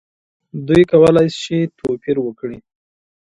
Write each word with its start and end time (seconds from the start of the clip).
دوی 0.67 0.83
کولی 0.91 1.27
شي 1.41 1.59
توپیر 1.77 2.17
وکړي. 2.21 2.57